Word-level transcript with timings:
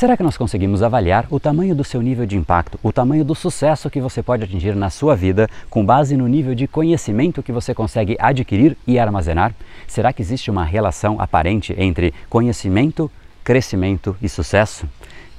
Será 0.00 0.16
que 0.16 0.22
nós 0.22 0.38
conseguimos 0.38 0.82
avaliar 0.82 1.26
o 1.28 1.38
tamanho 1.38 1.74
do 1.74 1.84
seu 1.84 2.00
nível 2.00 2.24
de 2.24 2.34
impacto, 2.34 2.80
o 2.82 2.90
tamanho 2.90 3.22
do 3.22 3.34
sucesso 3.34 3.90
que 3.90 4.00
você 4.00 4.22
pode 4.22 4.42
atingir 4.42 4.74
na 4.74 4.88
sua 4.88 5.14
vida 5.14 5.46
com 5.68 5.84
base 5.84 6.16
no 6.16 6.26
nível 6.26 6.54
de 6.54 6.66
conhecimento 6.66 7.42
que 7.42 7.52
você 7.52 7.74
consegue 7.74 8.16
adquirir 8.18 8.78
e 8.86 8.98
armazenar? 8.98 9.54
Será 9.86 10.10
que 10.10 10.22
existe 10.22 10.50
uma 10.50 10.64
relação 10.64 11.20
aparente 11.20 11.74
entre 11.76 12.14
conhecimento, 12.30 13.10
crescimento 13.44 14.16
e 14.22 14.28
sucesso? 14.30 14.88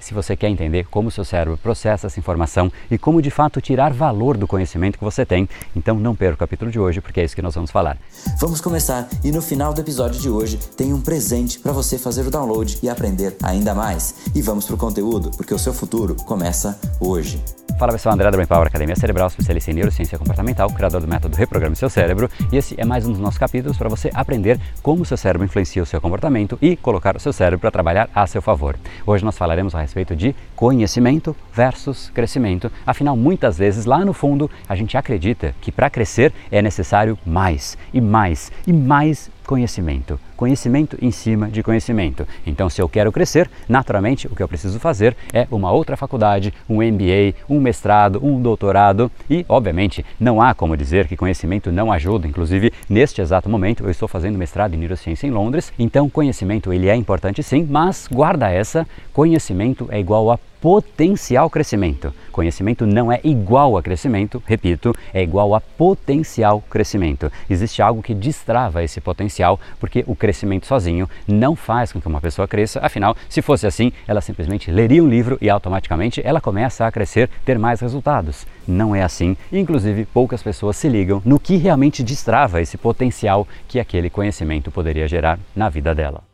Se 0.01 0.13
você 0.13 0.35
quer 0.35 0.49
entender 0.49 0.85
como 0.89 1.07
o 1.07 1.11
seu 1.11 1.23
cérebro 1.23 1.57
processa 1.57 2.07
essa 2.07 2.19
informação 2.19 2.71
e 2.89 2.97
como 2.97 3.21
de 3.21 3.31
fato 3.31 3.61
tirar 3.61 3.93
valor 3.93 4.35
do 4.35 4.47
conhecimento 4.47 4.97
que 4.97 5.03
você 5.03 5.25
tem, 5.25 5.47
então 5.75 5.97
não 5.97 6.15
perca 6.15 6.35
o 6.35 6.37
capítulo 6.37 6.69
de 6.71 6.79
hoje, 6.79 6.99
porque 6.99 7.21
é 7.21 7.23
isso 7.23 7.35
que 7.35 7.41
nós 7.41 7.55
vamos 7.55 7.71
falar. 7.71 7.97
Vamos 8.39 8.59
começar 8.59 9.07
e 9.23 9.31
no 9.31 9.41
final 9.41 9.73
do 9.73 9.81
episódio 9.81 10.19
de 10.19 10.29
hoje 10.29 10.57
tem 10.75 10.93
um 10.93 11.01
presente 11.01 11.59
para 11.59 11.71
você 11.71 11.97
fazer 11.97 12.25
o 12.25 12.31
download 12.31 12.79
e 12.81 12.89
aprender 12.89 13.35
ainda 13.41 13.73
mais. 13.73 14.15
E 14.35 14.41
vamos 14.41 14.65
pro 14.65 14.77
conteúdo, 14.77 15.31
porque 15.37 15.53
o 15.53 15.59
seu 15.59 15.73
futuro 15.73 16.15
começa 16.15 16.79
hoje. 16.99 17.60
Fala 17.81 17.93
pessoal, 17.93 18.13
André 18.13 18.29
da 18.29 18.37
Brain 18.37 18.45
Power 18.45 18.67
Academia 18.67 18.95
Cerebral, 18.95 19.27
especialista 19.27 19.71
em 19.71 19.73
neurociência 19.73 20.15
comportamental, 20.15 20.69
criador 20.69 21.01
do 21.01 21.07
método 21.07 21.35
Reprograme 21.35 21.75
Seu 21.75 21.89
Cérebro, 21.89 22.29
e 22.51 22.55
esse 22.55 22.79
é 22.79 22.85
mais 22.85 23.07
um 23.07 23.11
dos 23.11 23.19
nossos 23.19 23.39
capítulos 23.39 23.75
para 23.75 23.89
você 23.89 24.11
aprender 24.13 24.59
como 24.83 25.01
o 25.01 25.05
seu 25.05 25.17
cérebro 25.17 25.45
influencia 25.45 25.81
o 25.81 25.85
seu 25.87 25.99
comportamento 25.99 26.59
e 26.61 26.75
colocar 26.75 27.17
o 27.17 27.19
seu 27.19 27.33
cérebro 27.33 27.57
para 27.57 27.71
trabalhar 27.71 28.07
a 28.13 28.27
seu 28.27 28.39
favor. 28.39 28.75
Hoje 29.03 29.25
nós 29.25 29.35
falaremos 29.35 29.73
a 29.73 29.81
respeito 29.81 30.15
de 30.15 30.35
conhecimento 30.61 31.35
versus 31.51 32.11
crescimento. 32.13 32.71
Afinal, 32.85 33.17
muitas 33.17 33.57
vezes 33.57 33.85
lá 33.85 34.05
no 34.05 34.13
fundo 34.13 34.47
a 34.69 34.75
gente 34.75 34.95
acredita 34.95 35.55
que 35.59 35.71
para 35.71 35.89
crescer 35.89 36.31
é 36.51 36.61
necessário 36.61 37.17
mais 37.25 37.75
e 37.91 37.99
mais 37.99 38.51
e 38.67 38.71
mais 38.71 39.31
conhecimento. 39.43 40.19
Conhecimento 40.37 40.97
em 41.01 41.09
cima 41.09 41.49
de 41.49 41.63
conhecimento. 41.63 42.27
Então, 42.45 42.69
se 42.69 42.79
eu 42.79 42.87
quero 42.87 43.11
crescer, 43.11 43.49
naturalmente 43.67 44.27
o 44.27 44.35
que 44.35 44.41
eu 44.41 44.47
preciso 44.47 44.79
fazer 44.79 45.17
é 45.33 45.47
uma 45.49 45.71
outra 45.71 45.97
faculdade, 45.97 46.53
um 46.69 46.77
MBA, 46.77 47.33
um 47.49 47.59
mestrado, 47.59 48.23
um 48.23 48.39
doutorado 48.39 49.11
e, 49.27 49.43
obviamente, 49.49 50.05
não 50.19 50.39
há 50.39 50.53
como 50.53 50.77
dizer 50.77 51.07
que 51.07 51.17
conhecimento 51.17 51.71
não 51.71 51.91
ajuda. 51.91 52.27
Inclusive, 52.27 52.71
neste 52.87 53.19
exato 53.19 53.49
momento, 53.49 53.83
eu 53.83 53.89
estou 53.89 54.07
fazendo 54.07 54.37
mestrado 54.37 54.75
em 54.75 54.77
neurociência 54.77 55.25
em 55.25 55.31
Londres. 55.31 55.73
Então, 55.77 56.07
conhecimento 56.07 56.71
ele 56.71 56.87
é 56.87 56.95
importante 56.95 57.41
sim, 57.41 57.67
mas 57.67 58.07
guarda 58.11 58.47
essa, 58.49 58.87
conhecimento 59.11 59.87
é 59.91 59.99
igual 59.99 60.31
a 60.31 60.39
potencial 60.61 61.49
crescimento. 61.49 62.13
Conhecimento 62.31 62.85
não 62.85 63.11
é 63.11 63.19
igual 63.23 63.75
a 63.75 63.81
crescimento, 63.81 64.41
repito, 64.45 64.95
é 65.11 65.21
igual 65.21 65.55
a 65.55 65.59
potencial 65.59 66.61
crescimento. 66.69 67.31
Existe 67.49 67.81
algo 67.81 68.03
que 68.03 68.13
destrava 68.13 68.83
esse 68.83 69.01
potencial, 69.01 69.59
porque 69.79 70.03
o 70.07 70.15
crescimento 70.15 70.67
sozinho 70.67 71.09
não 71.27 71.55
faz 71.55 71.91
com 71.91 71.99
que 71.99 72.07
uma 72.07 72.21
pessoa 72.21 72.47
cresça. 72.47 72.79
Afinal, 72.81 73.17
se 73.27 73.41
fosse 73.41 73.65
assim, 73.65 73.91
ela 74.07 74.21
simplesmente 74.21 74.71
leria 74.71 75.03
um 75.03 75.09
livro 75.09 75.37
e 75.41 75.49
automaticamente 75.49 76.21
ela 76.23 76.39
começa 76.39 76.85
a 76.85 76.91
crescer, 76.91 77.27
ter 77.43 77.57
mais 77.57 77.81
resultados. 77.81 78.45
Não 78.67 78.95
é 78.95 79.01
assim. 79.01 79.35
Inclusive, 79.51 80.05
poucas 80.05 80.43
pessoas 80.43 80.77
se 80.77 80.87
ligam 80.87 81.21
no 81.25 81.39
que 81.39 81.57
realmente 81.57 82.03
destrava 82.03 82.61
esse 82.61 82.77
potencial 82.77 83.47
que 83.67 83.79
aquele 83.79 84.09
conhecimento 84.09 84.69
poderia 84.69 85.07
gerar 85.07 85.39
na 85.55 85.69
vida 85.69 85.95
dela. 85.95 86.30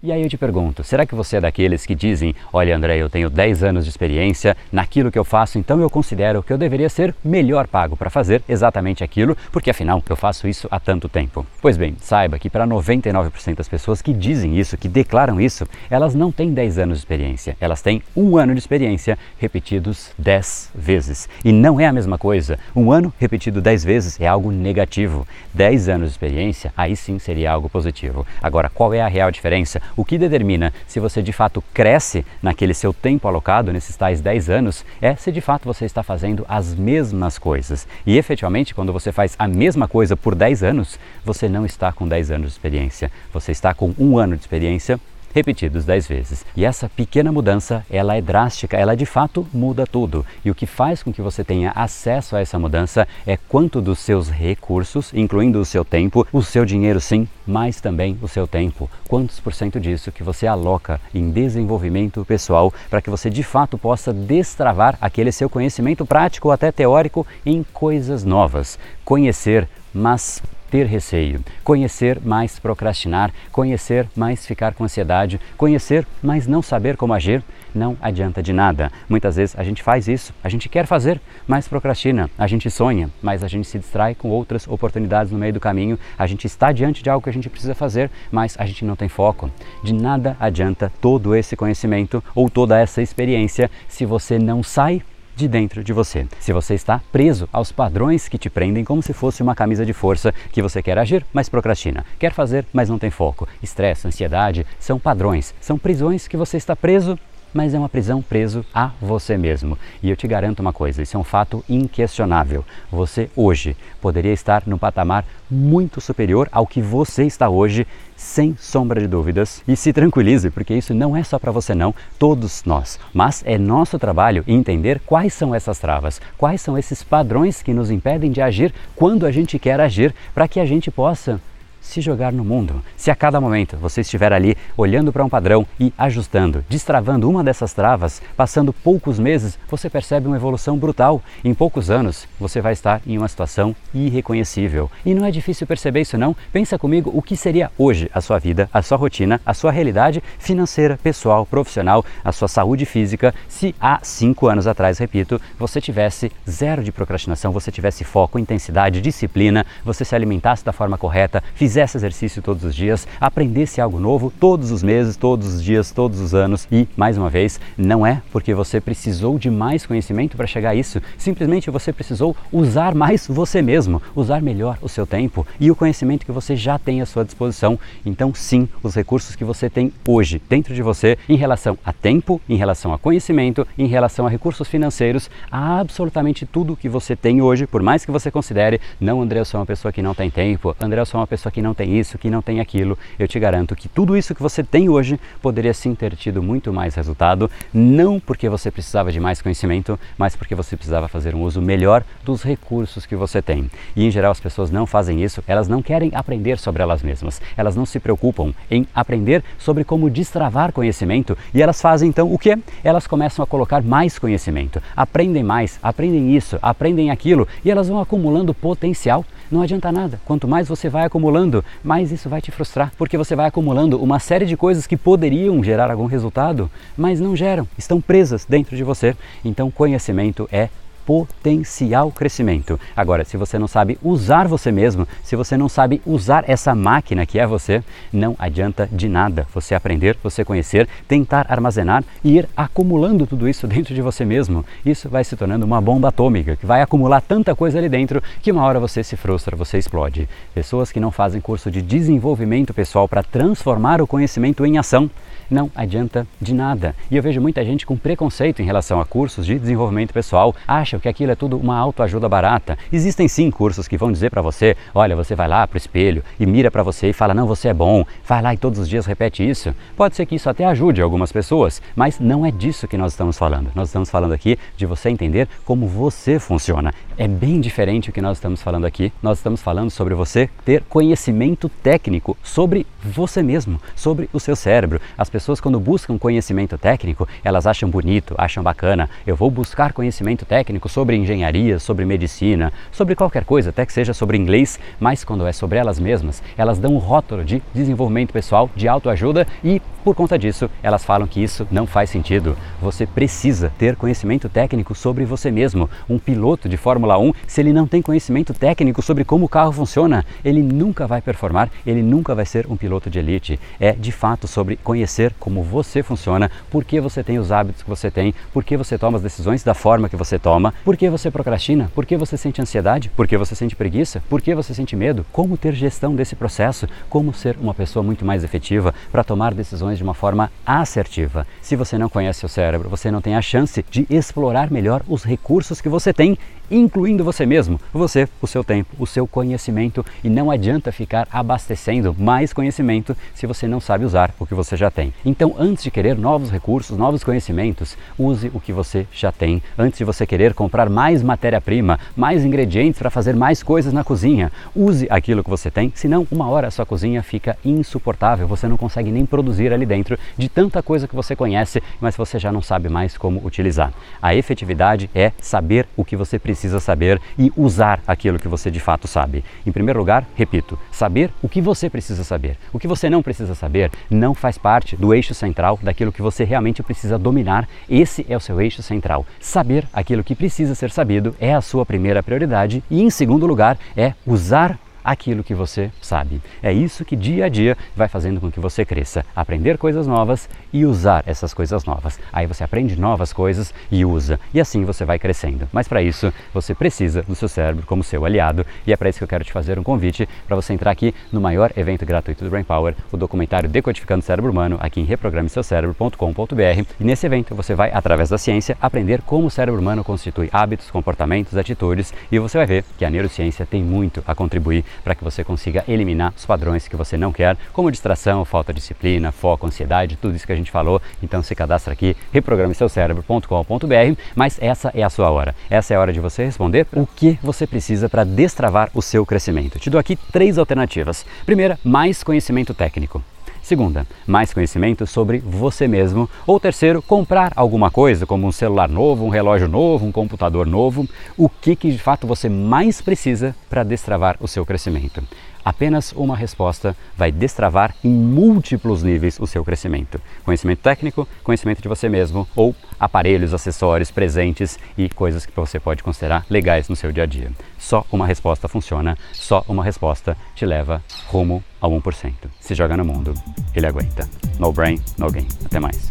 E 0.00 0.12
aí 0.12 0.22
eu 0.22 0.28
te 0.28 0.38
pergunto, 0.38 0.84
será 0.84 1.04
que 1.04 1.12
você 1.12 1.38
é 1.38 1.40
daqueles 1.40 1.84
que 1.84 1.92
dizem, 1.92 2.32
olha 2.52 2.76
André, 2.76 2.98
eu 2.98 3.10
tenho 3.10 3.28
10 3.28 3.64
anos 3.64 3.82
de 3.82 3.90
experiência 3.90 4.56
naquilo 4.70 5.10
que 5.10 5.18
eu 5.18 5.24
faço, 5.24 5.58
então 5.58 5.80
eu 5.80 5.90
considero 5.90 6.40
que 6.40 6.52
eu 6.52 6.56
deveria 6.56 6.88
ser 6.88 7.12
melhor 7.24 7.66
pago 7.66 7.96
para 7.96 8.08
fazer 8.08 8.40
exatamente 8.48 9.02
aquilo, 9.02 9.36
porque 9.50 9.70
afinal 9.70 10.00
eu 10.08 10.14
faço 10.14 10.46
isso 10.46 10.68
há 10.70 10.78
tanto 10.78 11.08
tempo? 11.08 11.44
Pois 11.60 11.76
bem, 11.76 11.96
saiba 12.00 12.38
que 12.38 12.48
para 12.48 12.64
99% 12.64 13.56
das 13.56 13.68
pessoas 13.68 14.00
que 14.00 14.12
dizem 14.12 14.56
isso, 14.56 14.78
que 14.78 14.86
declaram 14.86 15.40
isso, 15.40 15.66
elas 15.90 16.14
não 16.14 16.30
têm 16.30 16.52
10 16.54 16.78
anos 16.78 16.98
de 16.98 17.00
experiência, 17.00 17.56
elas 17.60 17.82
têm 17.82 18.00
um 18.16 18.36
ano 18.36 18.52
de 18.52 18.60
experiência 18.60 19.18
repetidos 19.36 20.12
10 20.16 20.70
vezes. 20.76 21.28
E 21.44 21.50
não 21.50 21.80
é 21.80 21.88
a 21.88 21.92
mesma 21.92 22.16
coisa, 22.16 22.56
um 22.74 22.92
ano 22.92 23.12
repetido 23.18 23.60
10 23.60 23.82
vezes 23.82 24.20
é 24.20 24.28
algo 24.28 24.52
negativo, 24.52 25.26
10 25.52 25.88
anos 25.88 26.10
de 26.10 26.12
experiência, 26.12 26.72
aí 26.76 26.94
sim 26.94 27.18
seria 27.18 27.50
algo 27.50 27.68
positivo. 27.68 28.24
Agora, 28.40 28.70
qual 28.70 28.94
é 28.94 29.00
a 29.00 29.08
real 29.08 29.32
diferença? 29.32 29.87
O 29.96 30.04
que 30.04 30.18
determina 30.18 30.72
se 30.86 31.00
você 31.00 31.22
de 31.22 31.32
fato 31.32 31.62
cresce 31.72 32.24
naquele 32.42 32.74
seu 32.74 32.92
tempo 32.92 33.28
alocado, 33.28 33.72
nesses 33.72 33.96
tais 33.96 34.20
10 34.20 34.50
anos, 34.50 34.84
é 35.00 35.14
se 35.14 35.32
de 35.32 35.40
fato 35.40 35.64
você 35.64 35.84
está 35.84 36.02
fazendo 36.02 36.44
as 36.48 36.74
mesmas 36.74 37.38
coisas. 37.38 37.86
E 38.06 38.16
efetivamente, 38.16 38.74
quando 38.74 38.92
você 38.92 39.12
faz 39.12 39.34
a 39.38 39.48
mesma 39.48 39.88
coisa 39.88 40.16
por 40.16 40.34
10 40.34 40.62
anos, 40.62 40.98
você 41.24 41.48
não 41.48 41.66
está 41.66 41.92
com 41.92 42.06
10 42.06 42.30
anos 42.30 42.46
de 42.48 42.52
experiência, 42.52 43.10
você 43.32 43.52
está 43.52 43.74
com 43.74 43.94
um 43.98 44.18
ano 44.18 44.36
de 44.36 44.42
experiência 44.42 45.00
repetidos 45.34 45.84
dez 45.84 46.06
vezes. 46.06 46.44
E 46.56 46.64
essa 46.64 46.88
pequena 46.88 47.30
mudança, 47.32 47.84
ela 47.90 48.16
é 48.16 48.20
drástica, 48.20 48.76
ela 48.76 48.96
de 48.96 49.06
fato 49.06 49.46
muda 49.52 49.86
tudo. 49.86 50.24
E 50.44 50.50
o 50.50 50.54
que 50.54 50.66
faz 50.66 51.02
com 51.02 51.12
que 51.12 51.22
você 51.22 51.44
tenha 51.44 51.72
acesso 51.74 52.36
a 52.36 52.40
essa 52.40 52.58
mudança 52.58 53.06
é 53.26 53.36
quanto 53.36 53.80
dos 53.80 53.98
seus 53.98 54.28
recursos, 54.28 55.12
incluindo 55.14 55.60
o 55.60 55.64
seu 55.64 55.84
tempo, 55.84 56.26
o 56.32 56.42
seu 56.42 56.64
dinheiro 56.64 57.00
sim, 57.00 57.28
mas 57.46 57.80
também 57.80 58.18
o 58.20 58.28
seu 58.28 58.46
tempo. 58.46 58.90
Quantos 59.08 59.40
por 59.40 59.54
cento 59.54 59.80
disso 59.80 60.12
que 60.12 60.22
você 60.22 60.46
aloca 60.46 61.00
em 61.14 61.30
desenvolvimento 61.30 62.24
pessoal 62.24 62.72
para 62.90 63.00
que 63.00 63.10
você 63.10 63.30
de 63.30 63.42
fato 63.42 63.78
possa 63.78 64.12
destravar 64.12 64.96
aquele 65.00 65.32
seu 65.32 65.48
conhecimento 65.48 66.04
prático 66.04 66.48
ou 66.48 66.52
até 66.52 66.70
teórico 66.70 67.26
em 67.44 67.64
coisas 67.72 68.24
novas. 68.24 68.78
Conhecer, 69.04 69.68
mas 69.92 70.42
ter 70.70 70.86
receio, 70.86 71.40
conhecer, 71.64 72.20
mais 72.24 72.58
procrastinar, 72.58 73.32
conhecer, 73.50 74.06
mais 74.16 74.46
ficar 74.46 74.74
com 74.74 74.84
ansiedade, 74.84 75.40
conhecer, 75.56 76.06
mas 76.22 76.46
não 76.46 76.62
saber 76.62 76.96
como 76.96 77.14
agir, 77.14 77.42
não 77.74 77.96
adianta 78.00 78.42
de 78.42 78.52
nada. 78.52 78.90
Muitas 79.08 79.36
vezes 79.36 79.54
a 79.58 79.62
gente 79.62 79.82
faz 79.82 80.08
isso, 80.08 80.32
a 80.42 80.48
gente 80.48 80.68
quer 80.68 80.86
fazer, 80.86 81.20
mas 81.46 81.68
procrastina, 81.68 82.30
a 82.38 82.46
gente 82.46 82.70
sonha, 82.70 83.10
mas 83.22 83.44
a 83.44 83.48
gente 83.48 83.66
se 83.66 83.78
distrai 83.78 84.14
com 84.14 84.28
outras 84.28 84.66
oportunidades 84.66 85.32
no 85.32 85.38
meio 85.38 85.52
do 85.52 85.60
caminho, 85.60 85.98
a 86.18 86.26
gente 86.26 86.46
está 86.46 86.72
diante 86.72 87.02
de 87.02 87.10
algo 87.10 87.22
que 87.22 87.30
a 87.30 87.32
gente 87.32 87.48
precisa 87.48 87.74
fazer, 87.74 88.10
mas 88.30 88.56
a 88.58 88.66
gente 88.66 88.84
não 88.84 88.96
tem 88.96 89.08
foco. 89.08 89.50
De 89.82 89.92
nada 89.92 90.36
adianta 90.40 90.90
todo 91.00 91.34
esse 91.34 91.56
conhecimento 91.56 92.22
ou 92.34 92.48
toda 92.50 92.78
essa 92.78 93.02
experiência 93.02 93.70
se 93.86 94.04
você 94.04 94.38
não 94.38 94.62
sai 94.62 95.02
de 95.38 95.46
dentro 95.46 95.84
de 95.84 95.92
você. 95.92 96.26
Se 96.40 96.52
você 96.52 96.74
está 96.74 97.00
preso 97.12 97.48
aos 97.52 97.70
padrões 97.70 98.28
que 98.28 98.36
te 98.36 98.50
prendem 98.50 98.84
como 98.84 99.00
se 99.00 99.12
fosse 99.12 99.40
uma 99.40 99.54
camisa 99.54 99.86
de 99.86 99.92
força 99.92 100.34
que 100.50 100.60
você 100.60 100.82
quer 100.82 100.98
agir, 100.98 101.24
mas 101.32 101.48
procrastina, 101.48 102.04
quer 102.18 102.32
fazer, 102.32 102.66
mas 102.72 102.88
não 102.88 102.98
tem 102.98 103.08
foco. 103.08 103.48
Estresse, 103.62 104.08
ansiedade 104.08 104.66
são 104.80 104.98
padrões, 104.98 105.54
são 105.60 105.78
prisões 105.78 106.26
que 106.26 106.36
você 106.36 106.56
está 106.56 106.74
preso 106.74 107.16
mas 107.52 107.74
é 107.74 107.78
uma 107.78 107.88
prisão 107.88 108.22
preso 108.22 108.64
a 108.74 108.90
você 109.00 109.36
mesmo. 109.36 109.78
E 110.02 110.10
eu 110.10 110.16
te 110.16 110.26
garanto 110.26 110.60
uma 110.60 110.72
coisa, 110.72 111.02
isso 111.02 111.16
é 111.16 111.20
um 111.20 111.24
fato 111.24 111.64
inquestionável. 111.68 112.64
Você 112.90 113.30
hoje 113.34 113.76
poderia 114.00 114.32
estar 114.32 114.62
num 114.66 114.78
patamar 114.78 115.24
muito 115.50 116.00
superior 116.00 116.48
ao 116.52 116.66
que 116.66 116.82
você 116.82 117.24
está 117.24 117.48
hoje, 117.48 117.86
sem 118.16 118.56
sombra 118.58 119.00
de 119.00 119.06
dúvidas. 119.06 119.62
E 119.66 119.76
se 119.76 119.92
tranquilize, 119.92 120.50
porque 120.50 120.74
isso 120.74 120.94
não 120.94 121.16
é 121.16 121.22
só 121.22 121.38
para 121.38 121.52
você 121.52 121.74
não, 121.74 121.94
todos 122.18 122.64
nós. 122.64 122.98
Mas 123.12 123.42
é 123.46 123.56
nosso 123.56 123.98
trabalho 123.98 124.44
entender 124.46 125.00
quais 125.06 125.32
são 125.32 125.54
essas 125.54 125.78
travas, 125.78 126.20
quais 126.36 126.60
são 126.60 126.76
esses 126.76 127.02
padrões 127.02 127.62
que 127.62 127.72
nos 127.72 127.90
impedem 127.90 128.30
de 128.30 128.40
agir 128.40 128.74
quando 128.94 129.26
a 129.26 129.32
gente 129.32 129.58
quer 129.58 129.80
agir, 129.80 130.14
para 130.34 130.48
que 130.48 130.60
a 130.60 130.66
gente 130.66 130.90
possa 130.90 131.40
se 131.88 132.02
jogar 132.02 132.32
no 132.32 132.44
mundo. 132.44 132.82
Se 132.96 133.10
a 133.10 133.16
cada 133.16 133.40
momento 133.40 133.76
você 133.78 134.02
estiver 134.02 134.30
ali 134.30 134.56
olhando 134.76 135.10
para 135.10 135.24
um 135.24 135.28
padrão 135.28 135.66
e 135.80 135.92
ajustando, 135.96 136.62
destravando 136.68 137.28
uma 137.28 137.42
dessas 137.42 137.72
travas, 137.72 138.20
passando 138.36 138.74
poucos 138.74 139.18
meses, 139.18 139.58
você 139.70 139.88
percebe 139.88 140.26
uma 140.26 140.36
evolução 140.36 140.76
brutal. 140.76 141.22
Em 141.42 141.54
poucos 141.54 141.90
anos, 141.90 142.28
você 142.38 142.60
vai 142.60 142.74
estar 142.74 143.00
em 143.06 143.16
uma 143.16 143.26
situação 143.26 143.74
irreconhecível. 143.94 144.90
E 145.04 145.14
não 145.14 145.24
é 145.24 145.30
difícil 145.30 145.66
perceber 145.66 146.02
isso 146.02 146.18
não. 146.18 146.36
Pensa 146.52 146.78
comigo 146.78 147.10
o 147.14 147.22
que 147.22 147.36
seria 147.36 147.70
hoje 147.78 148.10
a 148.12 148.20
sua 148.20 148.38
vida, 148.38 148.68
a 148.70 148.82
sua 148.82 148.98
rotina, 148.98 149.40
a 149.46 149.54
sua 149.54 149.72
realidade 149.72 150.22
financeira, 150.38 150.98
pessoal, 151.02 151.46
profissional, 151.46 152.04
a 152.22 152.32
sua 152.32 152.48
saúde 152.48 152.84
física, 152.84 153.34
se 153.48 153.74
há 153.80 153.98
cinco 154.02 154.46
anos 154.46 154.66
atrás, 154.66 154.98
repito, 154.98 155.40
você 155.58 155.80
tivesse 155.80 156.30
zero 156.48 156.84
de 156.84 156.92
procrastinação, 156.92 157.50
você 157.50 157.72
tivesse 157.72 158.04
foco, 158.04 158.38
intensidade, 158.38 159.00
disciplina, 159.00 159.64
você 159.82 160.04
se 160.04 160.14
alimentasse 160.14 160.62
da 160.64 160.72
forma 160.72 160.98
correta, 160.98 161.42
fizesse 161.54 161.77
fizesse 161.78 161.96
exercício 161.96 162.42
todos 162.42 162.64
os 162.64 162.74
dias, 162.74 163.06
aprendesse 163.20 163.80
algo 163.80 164.00
novo 164.00 164.32
todos 164.40 164.72
os 164.72 164.82
meses, 164.82 165.16
todos 165.16 165.54
os 165.54 165.62
dias, 165.62 165.92
todos 165.92 166.18
os 166.18 166.34
anos. 166.34 166.66
E, 166.72 166.88
mais 166.96 167.16
uma 167.16 167.30
vez, 167.30 167.60
não 167.76 168.04
é 168.04 168.20
porque 168.32 168.52
você 168.52 168.80
precisou 168.80 169.38
de 169.38 169.48
mais 169.48 169.86
conhecimento 169.86 170.36
para 170.36 170.46
chegar 170.46 170.70
a 170.70 170.74
isso, 170.74 171.00
simplesmente 171.16 171.70
você 171.70 171.92
precisou 171.92 172.36
usar 172.52 172.96
mais 172.96 173.28
você 173.28 173.62
mesmo, 173.62 174.02
usar 174.16 174.42
melhor 174.42 174.76
o 174.82 174.88
seu 174.88 175.06
tempo 175.06 175.46
e 175.60 175.70
o 175.70 175.76
conhecimento 175.76 176.26
que 176.26 176.32
você 176.32 176.56
já 176.56 176.80
tem 176.80 177.00
à 177.00 177.06
sua 177.06 177.24
disposição. 177.24 177.78
Então, 178.04 178.34
sim, 178.34 178.68
os 178.82 178.96
recursos 178.96 179.36
que 179.36 179.44
você 179.44 179.70
tem 179.70 179.92
hoje 180.06 180.42
dentro 180.48 180.74
de 180.74 180.82
você 180.82 181.16
em 181.28 181.36
relação 181.36 181.78
a 181.84 181.92
tempo, 181.92 182.40
em 182.48 182.56
relação 182.56 182.92
a 182.92 182.98
conhecimento, 182.98 183.64
em 183.78 183.86
relação 183.86 184.26
a 184.26 184.30
recursos 184.30 184.66
financeiros, 184.66 185.30
absolutamente 185.48 186.44
tudo 186.44 186.76
que 186.76 186.88
você 186.88 187.14
tem 187.14 187.40
hoje, 187.40 187.68
por 187.68 187.82
mais 187.84 188.04
que 188.04 188.10
você 188.10 188.32
considere, 188.32 188.80
não, 189.00 189.22
André, 189.22 189.38
eu 189.38 189.44
sou 189.44 189.60
uma 189.60 189.66
pessoa 189.66 189.92
que 189.92 190.02
não 190.02 190.12
tem 190.12 190.28
tempo, 190.28 190.74
André, 190.80 191.00
eu 191.00 191.06
sou 191.06 191.20
uma 191.20 191.26
pessoa 191.26 191.52
que 191.52 191.62
não 191.62 191.67
não 191.68 191.74
tem 191.74 191.98
isso, 191.98 192.16
que 192.16 192.30
não 192.30 192.40
tem 192.40 192.60
aquilo. 192.60 192.98
Eu 193.18 193.28
te 193.28 193.38
garanto 193.38 193.76
que 193.76 193.88
tudo 193.88 194.16
isso 194.16 194.34
que 194.34 194.42
você 194.42 194.64
tem 194.64 194.88
hoje 194.88 195.20
poderia 195.42 195.74
sim 195.74 195.94
ter 195.94 196.16
tido 196.16 196.42
muito 196.42 196.72
mais 196.72 196.94
resultado, 196.94 197.50
não 197.72 198.18
porque 198.18 198.48
você 198.48 198.70
precisava 198.70 199.12
de 199.12 199.20
mais 199.20 199.42
conhecimento, 199.42 200.00
mas 200.16 200.34
porque 200.34 200.54
você 200.54 200.76
precisava 200.76 201.08
fazer 201.08 201.34
um 201.34 201.42
uso 201.42 201.60
melhor 201.60 202.02
dos 202.24 202.42
recursos 202.42 203.04
que 203.04 203.14
você 203.14 203.42
tem. 203.42 203.70
E 203.94 204.06
em 204.06 204.10
geral 204.10 204.32
as 204.32 204.40
pessoas 204.40 204.70
não 204.70 204.86
fazem 204.86 205.22
isso, 205.22 205.44
elas 205.46 205.68
não 205.68 205.82
querem 205.82 206.10
aprender 206.14 206.58
sobre 206.58 206.82
elas 206.82 207.02
mesmas, 207.02 207.40
elas 207.54 207.76
não 207.76 207.84
se 207.84 208.00
preocupam 208.00 208.54
em 208.70 208.86
aprender 208.94 209.44
sobre 209.58 209.84
como 209.84 210.08
destravar 210.08 210.72
conhecimento 210.72 211.36
e 211.52 211.60
elas 211.60 211.82
fazem 211.82 212.08
então 212.08 212.32
o 212.32 212.38
que? 212.38 212.56
Elas 212.82 213.06
começam 213.06 213.42
a 213.42 213.46
colocar 213.46 213.82
mais 213.82 214.18
conhecimento, 214.18 214.82
aprendem 214.96 215.42
mais, 215.42 215.78
aprendem 215.82 216.34
isso, 216.34 216.58
aprendem 216.62 217.10
aquilo 217.10 217.46
e 217.62 217.70
elas 217.70 217.88
vão 217.88 218.00
acumulando 218.00 218.54
potencial 218.54 219.22
não 219.50 219.62
adianta 219.62 219.90
nada. 219.90 220.20
Quanto 220.24 220.46
mais 220.46 220.68
você 220.68 220.88
vai 220.88 221.04
acumulando, 221.04 221.64
mais 221.82 222.12
isso 222.12 222.28
vai 222.28 222.40
te 222.40 222.50
frustrar, 222.50 222.92
porque 222.96 223.16
você 223.16 223.34
vai 223.34 223.46
acumulando 223.46 224.02
uma 224.02 224.18
série 224.18 224.46
de 224.46 224.56
coisas 224.56 224.86
que 224.86 224.96
poderiam 224.96 225.62
gerar 225.62 225.90
algum 225.90 226.06
resultado, 226.06 226.70
mas 226.96 227.20
não 227.20 227.34
geram, 227.34 227.66
estão 227.76 228.00
presas 228.00 228.44
dentro 228.44 228.76
de 228.76 228.84
você. 228.84 229.16
Então, 229.44 229.70
conhecimento 229.70 230.48
é 230.52 230.68
potencial 231.08 232.12
crescimento. 232.12 232.78
Agora, 232.94 233.24
se 233.24 233.38
você 233.38 233.58
não 233.58 233.66
sabe 233.66 233.98
usar 234.02 234.46
você 234.46 234.70
mesmo, 234.70 235.08
se 235.24 235.34
você 235.36 235.56
não 235.56 235.66
sabe 235.66 236.02
usar 236.04 236.44
essa 236.46 236.74
máquina 236.74 237.24
que 237.24 237.38
é 237.38 237.46
você, 237.46 237.82
não 238.12 238.36
adianta 238.38 238.86
de 238.92 239.08
nada 239.08 239.46
você 239.54 239.74
aprender, 239.74 240.18
você 240.22 240.44
conhecer, 240.44 240.86
tentar 241.08 241.46
armazenar 241.48 242.04
e 242.22 242.36
ir 242.36 242.46
acumulando 242.54 243.26
tudo 243.26 243.48
isso 243.48 243.66
dentro 243.66 243.94
de 243.94 244.02
você 244.02 244.22
mesmo. 244.22 244.66
Isso 244.84 245.08
vai 245.08 245.24
se 245.24 245.34
tornando 245.34 245.64
uma 245.64 245.80
bomba 245.80 246.08
atômica 246.08 246.56
que 246.56 246.66
vai 246.66 246.82
acumular 246.82 247.22
tanta 247.22 247.56
coisa 247.56 247.78
ali 247.78 247.88
dentro 247.88 248.22
que 248.42 248.52
uma 248.52 248.64
hora 248.64 248.78
você 248.78 249.02
se 249.02 249.16
frustra, 249.16 249.56
você 249.56 249.78
explode. 249.78 250.28
Pessoas 250.54 250.92
que 250.92 251.00
não 251.00 251.10
fazem 251.10 251.40
curso 251.40 251.70
de 251.70 251.80
desenvolvimento 251.80 252.74
pessoal 252.74 253.08
para 253.08 253.22
transformar 253.22 254.02
o 254.02 254.06
conhecimento 254.06 254.66
em 254.66 254.76
ação 254.76 255.10
não 255.50 255.70
adianta 255.74 256.26
de 256.40 256.54
nada. 256.54 256.94
E 257.10 257.16
eu 257.16 257.22
vejo 257.22 257.40
muita 257.40 257.64
gente 257.64 257.86
com 257.86 257.96
preconceito 257.96 258.60
em 258.60 258.64
relação 258.64 259.00
a 259.00 259.06
cursos 259.06 259.46
de 259.46 259.58
desenvolvimento 259.58 260.12
pessoal, 260.12 260.54
acham 260.98 261.00
que 261.00 261.08
aquilo 261.08 261.32
é 261.32 261.34
tudo 261.34 261.56
uma 261.56 261.78
autoajuda 261.78 262.28
barata. 262.28 262.76
Existem 262.92 263.28
sim 263.28 263.50
cursos 263.50 263.88
que 263.88 263.96
vão 263.96 264.12
dizer 264.12 264.30
para 264.30 264.42
você: 264.42 264.76
olha, 264.94 265.16
você 265.16 265.34
vai 265.34 265.48
lá 265.48 265.66
para 265.66 265.76
o 265.76 265.78
espelho 265.78 266.22
e 266.38 266.44
mira 266.44 266.70
para 266.70 266.82
você 266.82 267.08
e 267.08 267.12
fala, 267.12 267.32
não, 267.32 267.46
você 267.46 267.68
é 267.68 267.74
bom, 267.74 268.04
vai 268.26 268.42
lá 268.42 268.52
e 268.52 268.56
todos 268.56 268.78
os 268.78 268.88
dias 268.88 269.06
repete 269.06 269.48
isso. 269.48 269.74
Pode 269.96 270.16
ser 270.16 270.26
que 270.26 270.34
isso 270.34 270.50
até 270.50 270.64
ajude 270.66 271.00
algumas 271.00 271.32
pessoas, 271.32 271.80
mas 271.94 272.18
não 272.18 272.44
é 272.44 272.50
disso 272.50 272.88
que 272.88 272.98
nós 272.98 273.12
estamos 273.12 273.38
falando. 273.38 273.70
Nós 273.74 273.88
estamos 273.88 274.10
falando 274.10 274.32
aqui 274.32 274.58
de 274.76 274.86
você 274.86 275.08
entender 275.08 275.48
como 275.64 275.86
você 275.86 276.38
funciona. 276.38 276.92
É 277.16 277.28
bem 277.28 277.60
diferente 277.60 278.10
o 278.10 278.12
que 278.12 278.20
nós 278.20 278.36
estamos 278.36 278.60
falando 278.60 278.84
aqui. 278.84 279.12
Nós 279.22 279.38
estamos 279.38 279.62
falando 279.62 279.90
sobre 279.90 280.14
você 280.14 280.48
ter 280.64 280.82
conhecimento 280.84 281.68
técnico 281.68 282.36
sobre 282.42 282.86
você 283.02 283.42
mesmo, 283.42 283.80
sobre 283.94 284.28
o 284.32 284.40
seu 284.40 284.56
cérebro. 284.56 285.00
As 285.16 285.30
pessoas 285.30 285.60
quando 285.60 285.80
buscam 285.80 286.18
conhecimento 286.18 286.76
técnico, 286.76 287.28
elas 287.44 287.66
acham 287.66 287.88
bonito, 287.88 288.34
acham 288.36 288.62
bacana. 288.62 289.08
Eu 289.26 289.36
vou 289.36 289.50
buscar 289.50 289.92
conhecimento 289.92 290.44
técnico 290.44 290.87
sobre 290.88 291.16
engenharia, 291.16 291.78
sobre 291.78 292.04
medicina, 292.04 292.72
sobre 292.90 293.14
qualquer 293.14 293.44
coisa, 293.44 293.70
até 293.70 293.84
que 293.84 293.92
seja 293.92 294.14
sobre 294.14 294.36
inglês, 294.36 294.78
mas 294.98 295.24
quando 295.24 295.46
é 295.46 295.52
sobre 295.52 295.78
elas 295.78 296.00
mesmas, 296.00 296.42
elas 296.56 296.78
dão 296.78 296.94
um 296.94 296.98
rótulo 296.98 297.44
de 297.44 297.62
desenvolvimento 297.74 298.32
pessoal, 298.32 298.70
de 298.74 298.88
autoajuda 298.88 299.46
e 299.62 299.80
por 300.08 300.14
conta 300.14 300.38
disso, 300.38 300.70
elas 300.82 301.04
falam 301.04 301.26
que 301.26 301.42
isso 301.42 301.68
não 301.70 301.86
faz 301.86 302.08
sentido. 302.08 302.56
Você 302.80 303.04
precisa 303.04 303.70
ter 303.76 303.94
conhecimento 303.94 304.48
técnico 304.48 304.94
sobre 304.94 305.26
você 305.26 305.50
mesmo. 305.50 305.90
Um 306.08 306.18
piloto 306.18 306.66
de 306.66 306.78
Fórmula 306.78 307.18
1, 307.18 307.32
se 307.46 307.60
ele 307.60 307.74
não 307.74 307.86
tem 307.86 308.00
conhecimento 308.00 308.54
técnico 308.54 309.02
sobre 309.02 309.22
como 309.22 309.44
o 309.44 309.48
carro 309.50 309.70
funciona, 309.70 310.24
ele 310.42 310.62
nunca 310.62 311.06
vai 311.06 311.20
performar, 311.20 311.68
ele 311.86 312.00
nunca 312.00 312.34
vai 312.34 312.46
ser 312.46 312.66
um 312.70 312.76
piloto 312.76 313.10
de 313.10 313.18
elite. 313.18 313.60
É 313.78 313.92
de 313.92 314.10
fato 314.10 314.48
sobre 314.48 314.76
conhecer 314.76 315.34
como 315.38 315.62
você 315.62 316.02
funciona, 316.02 316.50
por 316.70 316.84
que 316.84 317.00
você 317.02 317.22
tem 317.22 317.38
os 317.38 317.52
hábitos 317.52 317.82
que 317.82 317.90
você 317.90 318.10
tem, 318.10 318.34
por 318.50 318.64
que 318.64 318.78
você 318.78 318.96
toma 318.96 319.18
as 319.18 319.22
decisões 319.22 319.62
da 319.62 319.74
forma 319.74 320.08
que 320.08 320.16
você 320.16 320.38
toma, 320.38 320.67
por 320.84 320.96
que 320.96 321.08
você 321.08 321.30
procrastina, 321.30 321.90
por 321.94 322.06
que 322.06 322.16
você 322.16 322.36
sente 322.36 322.60
ansiedade, 322.60 323.10
por 323.10 323.26
que 323.26 323.36
você 323.36 323.54
sente 323.54 323.76
preguiça, 323.76 324.22
por 324.28 324.40
que 324.40 324.54
você 324.54 324.74
sente 324.74 324.96
medo, 324.96 325.24
como 325.32 325.56
ter 325.56 325.74
gestão 325.74 326.14
desse 326.14 326.34
processo, 326.34 326.88
como 327.08 327.32
ser 327.34 327.56
uma 327.60 327.74
pessoa 327.74 328.02
muito 328.02 328.24
mais 328.24 328.44
efetiva 328.44 328.94
para 329.10 329.24
tomar 329.24 329.54
decisões 329.54 329.98
de 329.98 330.04
uma 330.04 330.14
forma 330.14 330.50
assertiva. 330.64 331.46
Se 331.62 331.76
você 331.76 331.98
não 331.98 332.08
conhece 332.08 332.44
o 332.44 332.48
cérebro, 332.48 332.88
você 332.88 333.10
não 333.10 333.20
tem 333.20 333.34
a 333.34 333.42
chance 333.42 333.84
de 333.90 334.06
explorar 334.10 334.70
melhor 334.70 335.02
os 335.08 335.24
recursos 335.24 335.80
que 335.80 335.88
você 335.88 336.12
tem 336.12 336.38
incluindo 336.70 337.24
você 337.24 337.46
mesmo, 337.46 337.80
você, 337.92 338.28
o 338.40 338.46
seu 338.46 338.62
tempo, 338.62 338.94
o 338.98 339.06
seu 339.06 339.26
conhecimento. 339.26 340.04
E 340.22 340.28
não 340.28 340.50
adianta 340.50 340.92
ficar 340.92 341.26
abastecendo 341.30 342.14
mais 342.18 342.52
conhecimento 342.52 343.16
se 343.34 343.46
você 343.46 343.66
não 343.66 343.80
sabe 343.80 344.04
usar 344.04 344.34
o 344.38 344.46
que 344.46 344.54
você 344.54 344.76
já 344.76 344.90
tem. 344.90 345.12
Então, 345.24 345.54
antes 345.58 345.84
de 345.84 345.90
querer 345.90 346.16
novos 346.16 346.50
recursos, 346.50 346.96
novos 346.96 347.24
conhecimentos, 347.24 347.96
use 348.18 348.50
o 348.54 348.60
que 348.60 348.72
você 348.72 349.06
já 349.12 349.32
tem. 349.32 349.62
Antes 349.78 349.98
de 349.98 350.04
você 350.04 350.26
querer 350.26 350.54
comprar 350.58 350.90
mais 350.90 351.22
matéria-prima, 351.22 352.00
mais 352.16 352.44
ingredientes 352.44 352.98
para 352.98 353.10
fazer 353.10 353.36
mais 353.36 353.62
coisas 353.62 353.92
na 353.92 354.02
cozinha, 354.02 354.50
use 354.74 355.06
aquilo 355.08 355.44
que 355.44 355.48
você 355.48 355.70
tem, 355.70 355.92
senão 355.94 356.26
uma 356.32 356.48
hora 356.48 356.66
a 356.66 356.70
sua 356.72 356.84
cozinha 356.84 357.22
fica 357.22 357.56
insuportável, 357.64 358.48
você 358.48 358.66
não 358.66 358.76
consegue 358.76 359.12
nem 359.12 359.24
produzir 359.24 359.72
ali 359.72 359.86
dentro 359.86 360.18
de 360.36 360.48
tanta 360.48 360.82
coisa 360.82 361.06
que 361.06 361.14
você 361.14 361.36
conhece, 361.36 361.80
mas 362.00 362.16
você 362.16 362.40
já 362.40 362.50
não 362.50 362.60
sabe 362.60 362.88
mais 362.88 363.16
como 363.16 363.40
utilizar. 363.46 363.92
A 364.20 364.34
efetividade 364.34 365.08
é 365.14 365.30
saber 365.40 365.86
o 365.96 366.04
que 366.04 366.16
você 366.16 366.40
precisa 366.40 366.80
saber 366.80 367.20
e 367.38 367.52
usar 367.56 368.00
aquilo 368.04 368.40
que 368.40 368.48
você 368.48 368.68
de 368.68 368.80
fato 368.80 369.06
sabe. 369.06 369.44
Em 369.64 369.70
primeiro 369.70 370.00
lugar, 370.00 370.26
repito, 370.34 370.76
saber 370.90 371.30
o 371.40 371.48
que 371.48 371.60
você 371.60 371.88
precisa 371.88 372.24
saber. 372.24 372.58
O 372.72 372.80
que 372.80 372.88
você 372.88 373.08
não 373.08 373.22
precisa 373.22 373.54
saber 373.54 373.92
não 374.10 374.34
faz 374.34 374.58
parte 374.58 374.96
do 374.96 375.14
eixo 375.14 375.34
central 375.34 375.78
daquilo 375.80 376.10
que 376.10 376.20
você 376.20 376.42
realmente 376.42 376.82
precisa 376.82 377.16
dominar. 377.16 377.68
Esse 377.88 378.26
é 378.28 378.36
o 378.36 378.40
seu 378.40 378.60
eixo 378.60 378.82
central. 378.82 379.24
Saber 379.38 379.86
aquilo 379.92 380.24
que 380.24 380.34
precisa 380.34 380.47
ser 380.74 380.90
sabido 380.90 381.34
é 381.40 381.54
a 381.54 381.60
sua 381.60 381.84
primeira 381.84 382.22
prioridade 382.22 382.82
e, 382.90 383.02
em 383.02 383.10
segundo 383.10 383.46
lugar, 383.46 383.78
é 383.96 384.14
usar 384.26 384.78
aquilo 385.08 385.42
que 385.42 385.54
você 385.54 385.90
sabe. 386.02 386.42
É 386.62 386.70
isso 386.70 387.02
que 387.02 387.16
dia 387.16 387.46
a 387.46 387.48
dia 387.48 387.76
vai 387.96 388.08
fazendo 388.08 388.40
com 388.40 388.50
que 388.50 388.60
você 388.60 388.84
cresça, 388.84 389.24
aprender 389.34 389.78
coisas 389.78 390.06
novas 390.06 390.48
e 390.70 390.84
usar 390.84 391.22
essas 391.26 391.54
coisas 391.54 391.84
novas. 391.84 392.20
Aí 392.30 392.46
você 392.46 392.62
aprende 392.62 393.00
novas 393.00 393.32
coisas 393.32 393.72
e 393.90 394.04
usa, 394.04 394.38
e 394.52 394.60
assim 394.60 394.84
você 394.84 395.06
vai 395.06 395.18
crescendo. 395.18 395.66
Mas 395.72 395.88
para 395.88 396.02
isso, 396.02 396.30
você 396.52 396.74
precisa 396.74 397.22
do 397.22 397.34
seu 397.34 397.48
cérebro 397.48 397.86
como 397.86 398.04
seu 398.04 398.24
aliado, 398.26 398.66
e 398.86 398.92
é 398.92 398.96
para 398.96 399.08
isso 399.08 399.18
que 399.18 399.24
eu 399.24 399.28
quero 399.28 399.44
te 399.44 399.52
fazer 399.52 399.78
um 399.78 399.82
convite 399.82 400.28
para 400.46 400.54
você 400.54 400.74
entrar 400.74 400.90
aqui 400.90 401.14
no 401.32 401.40
maior 401.40 401.72
evento 401.74 402.04
gratuito 402.04 402.44
do 402.44 402.50
Brain 402.50 402.64
Power, 402.64 402.94
o 403.10 403.16
documentário 403.16 403.68
Decodificando 403.68 404.20
o 404.20 404.26
Cérebro 404.26 404.52
Humano, 404.52 404.76
aqui 404.78 405.00
em 405.00 405.04
reprogrameseucerebro.com.br. 405.04 406.84
E 407.00 407.04
nesse 407.04 407.24
evento 407.24 407.54
você 407.54 407.74
vai, 407.74 407.90
através 407.92 408.28
da 408.28 408.36
ciência, 408.36 408.76
aprender 408.78 409.22
como 409.22 409.46
o 409.46 409.50
cérebro 409.50 409.80
humano 409.80 410.04
constitui 410.04 410.50
hábitos, 410.52 410.90
comportamentos, 410.90 411.56
atitudes, 411.56 412.12
e 412.30 412.38
você 412.38 412.58
vai 412.58 412.66
ver 412.66 412.84
que 412.98 413.06
a 413.06 413.10
neurociência 413.10 413.64
tem 413.64 413.82
muito 413.82 414.22
a 414.26 414.34
contribuir 414.34 414.84
para 415.02 415.14
que 415.14 415.24
você 415.24 415.44
consiga 415.44 415.84
eliminar 415.86 416.32
os 416.36 416.46
padrões 416.46 416.88
que 416.88 416.96
você 416.96 417.16
não 417.16 417.32
quer, 417.32 417.56
como 417.72 417.90
distração, 417.90 418.44
falta 418.44 418.72
de 418.72 418.80
disciplina, 418.80 419.32
foco, 419.32 419.66
ansiedade, 419.66 420.16
tudo 420.16 420.36
isso 420.36 420.46
que 420.46 420.52
a 420.52 420.56
gente 420.56 420.70
falou. 420.70 421.00
Então 421.22 421.42
se 421.42 421.54
cadastra 421.54 421.92
aqui, 421.92 422.16
reprograme 422.32 422.74
seu 422.74 422.88
cérebro.com.br, 422.88 424.20
mas 424.34 424.58
essa 424.60 424.90
é 424.94 425.02
a 425.02 425.10
sua 425.10 425.30
hora. 425.30 425.54
Essa 425.68 425.94
é 425.94 425.96
a 425.96 426.00
hora 426.00 426.12
de 426.12 426.20
você 426.20 426.44
responder 426.44 426.86
o 426.92 427.06
que 427.06 427.38
você 427.42 427.66
precisa 427.66 428.08
para 428.08 428.24
destravar 428.24 428.90
o 428.94 429.02
seu 429.02 429.24
crescimento. 429.24 429.78
Te 429.78 429.90
dou 429.90 430.00
aqui 430.00 430.16
três 430.16 430.58
alternativas. 430.58 431.24
Primeira, 431.44 431.78
mais 431.84 432.22
conhecimento 432.22 432.74
técnico. 432.74 433.22
Segunda, 433.68 434.06
mais 434.26 434.54
conhecimento 434.54 435.06
sobre 435.06 435.40
você 435.40 435.86
mesmo. 435.86 436.26
Ou 436.46 436.58
terceiro, 436.58 437.02
comprar 437.02 437.52
alguma 437.54 437.90
coisa, 437.90 438.24
como 438.24 438.46
um 438.46 438.50
celular 438.50 438.88
novo, 438.88 439.26
um 439.26 439.28
relógio 439.28 439.68
novo, 439.68 440.06
um 440.06 440.10
computador 440.10 440.66
novo. 440.66 441.06
O 441.36 441.50
que, 441.50 441.76
que 441.76 441.90
de 441.92 441.98
fato 441.98 442.26
você 442.26 442.48
mais 442.48 443.02
precisa 443.02 443.54
para 443.68 443.84
destravar 443.84 444.38
o 444.40 444.48
seu 444.48 444.64
crescimento? 444.64 445.22
Apenas 445.68 446.12
uma 446.12 446.34
resposta 446.34 446.96
vai 447.14 447.30
destravar 447.30 447.94
em 448.02 448.08
múltiplos 448.08 449.02
níveis 449.02 449.38
o 449.38 449.46
seu 449.46 449.62
crescimento. 449.62 450.18
Conhecimento 450.42 450.78
técnico, 450.78 451.28
conhecimento 451.44 451.82
de 451.82 451.88
você 451.88 452.08
mesmo 452.08 452.48
ou 452.56 452.74
aparelhos, 452.98 453.52
acessórios, 453.52 454.10
presentes 454.10 454.78
e 454.96 455.10
coisas 455.10 455.44
que 455.44 455.54
você 455.54 455.78
pode 455.78 456.02
considerar 456.02 456.46
legais 456.48 456.88
no 456.88 456.96
seu 456.96 457.12
dia 457.12 457.24
a 457.24 457.26
dia. 457.26 457.52
Só 457.78 458.06
uma 458.10 458.26
resposta 458.26 458.66
funciona, 458.66 459.14
só 459.34 459.62
uma 459.68 459.84
resposta 459.84 460.34
te 460.54 460.64
leva 460.64 461.04
rumo 461.26 461.62
ao 461.78 461.90
1%. 461.90 462.32
Se 462.58 462.74
joga 462.74 462.96
no 462.96 463.04
mundo, 463.04 463.34
ele 463.74 463.86
aguenta. 463.86 464.26
No 464.58 464.72
brain, 464.72 464.98
no 465.18 465.30
game. 465.30 465.48
Até 465.66 465.78
mais. 465.78 466.10